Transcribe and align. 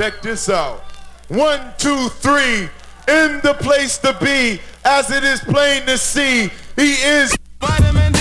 Check 0.00 0.22
this 0.22 0.48
out. 0.48 0.80
One, 1.28 1.60
two, 1.76 2.08
three. 2.08 2.70
In 3.06 3.38
the 3.42 3.54
place 3.60 3.98
to 3.98 4.16
be, 4.18 4.58
as 4.82 5.10
it 5.10 5.22
is 5.22 5.40
plain 5.40 5.84
to 5.84 5.98
see, 5.98 6.50
he 6.74 6.92
is. 6.92 7.36
Vitamin 7.60 8.10
D. 8.10 8.18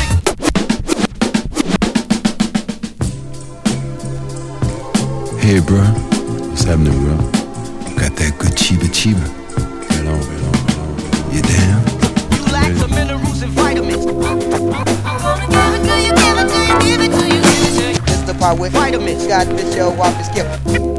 Hey, 5.39 5.61
bro. 5.61 5.79
What's 6.49 6.63
happening, 6.63 7.01
bro? 7.01 7.15
Got 7.95 8.13
that 8.17 8.35
good 8.37 8.57
chiba 8.59 8.89
chiba. 8.91 9.23
Right 9.89 10.05
on, 10.05 10.19
right 10.19 10.43
on, 10.43 10.51
right 10.51 10.79
on. 10.83 11.33
You 11.33 11.41
down? 11.43 11.81
You 12.35 12.43
lack 12.51 12.73
the 12.75 12.89
minerals 12.89 13.41
and 13.41 13.53
vitamins. 13.53 14.05
It's 18.09 18.23
the 18.23 18.33
part 18.37 18.59
with 18.59 18.73
vitamins. 18.73 19.25
God, 19.27 19.47
this 19.47 19.73
show 19.73 19.91
off 19.93 20.19
is 20.19 20.27
gift. 20.35 20.98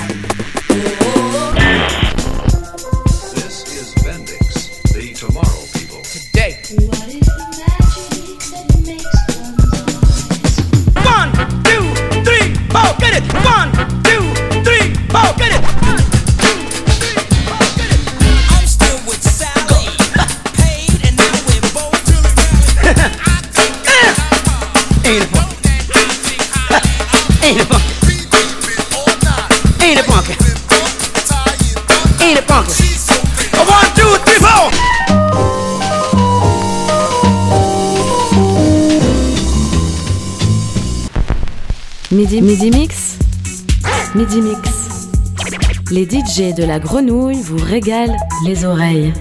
De 46.41 46.63
la 46.63 46.79
grenouille 46.79 47.39
vous 47.39 47.63
régalent 47.63 48.17
les 48.47 48.65
oreilles. 48.65 49.13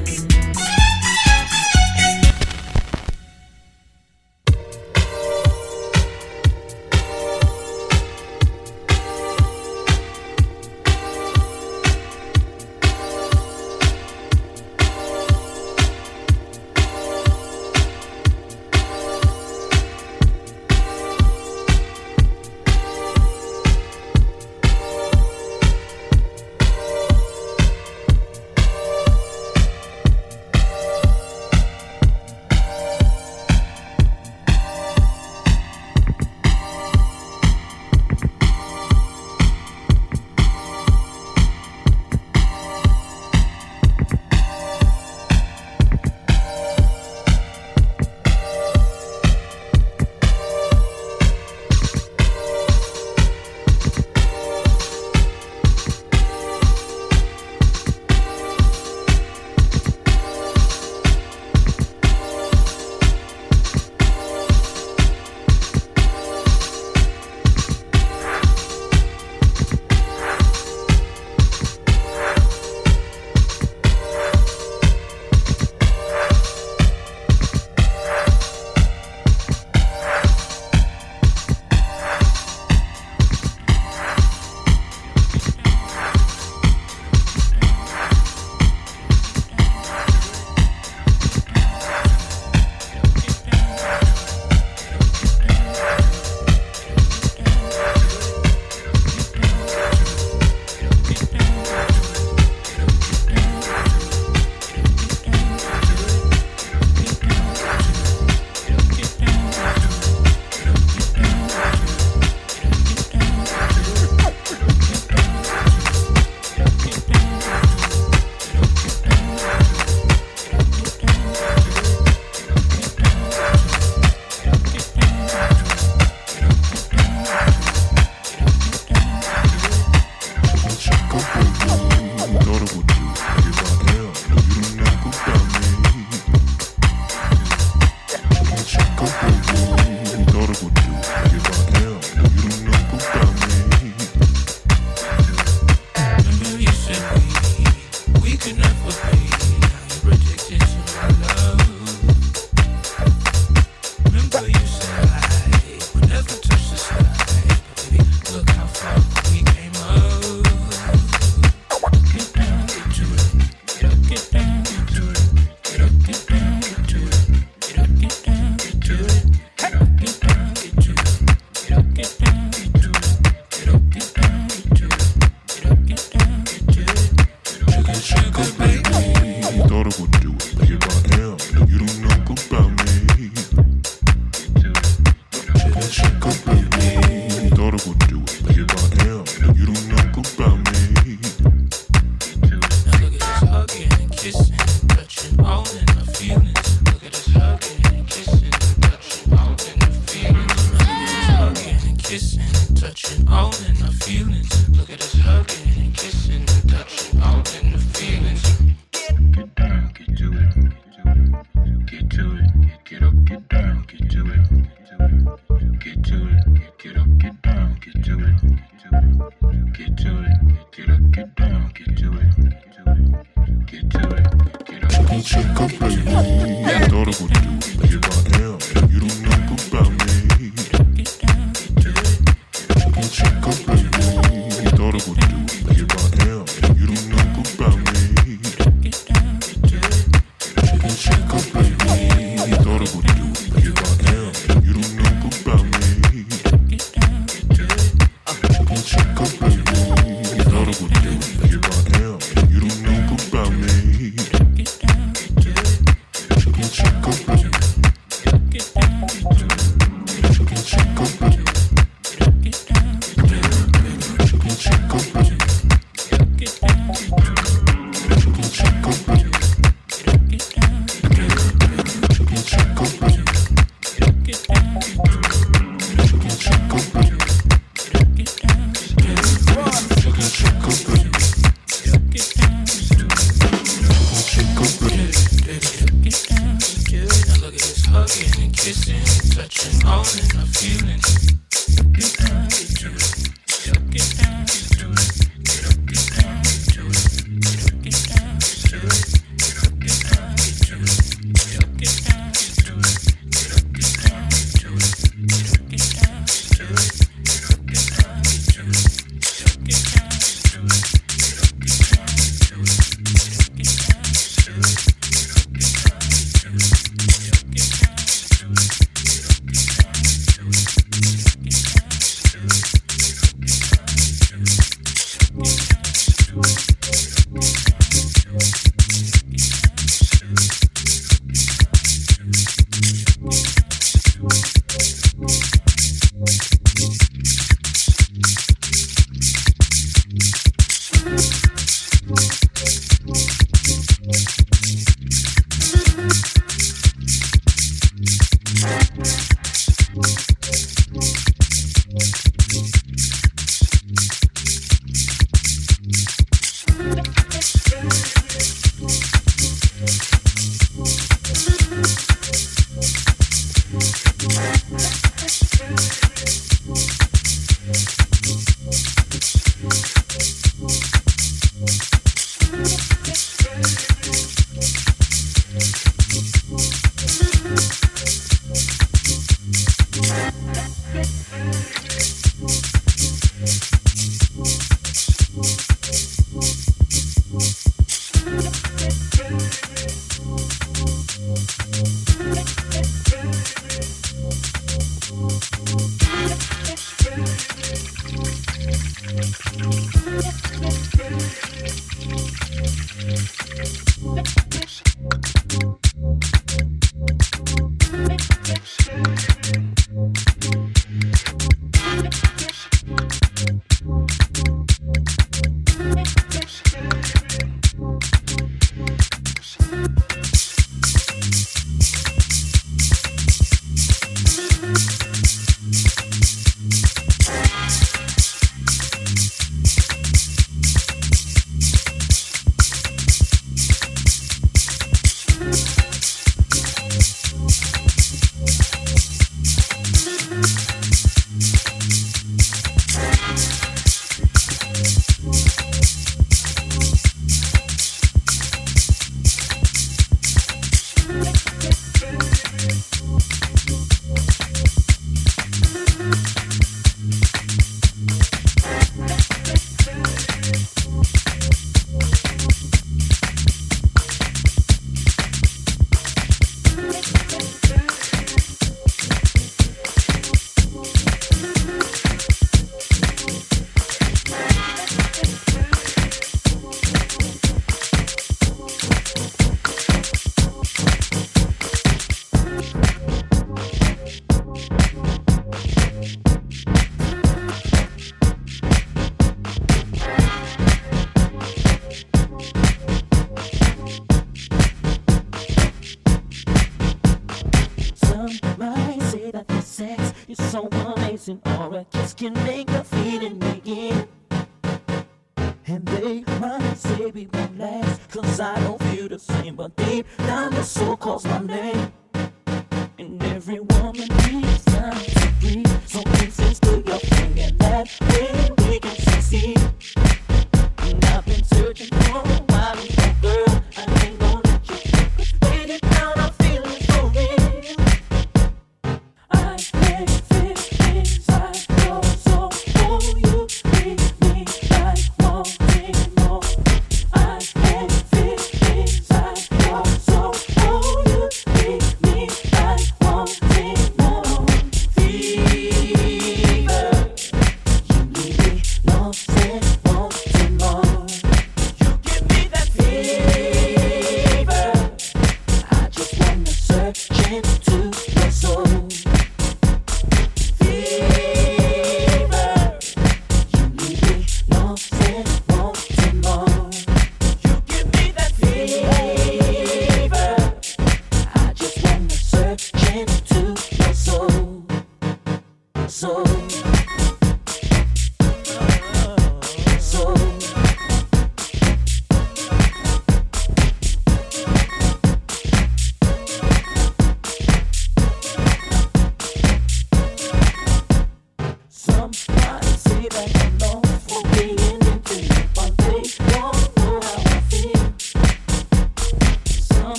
Soul, 575.91 576.40